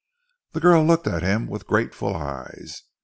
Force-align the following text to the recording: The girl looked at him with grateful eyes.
The 0.53 0.59
girl 0.59 0.83
looked 0.83 1.05
at 1.05 1.21
him 1.21 1.45
with 1.45 1.67
grateful 1.67 2.15
eyes. 2.15 2.81